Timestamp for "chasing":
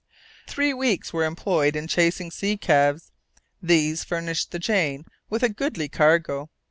1.87-2.31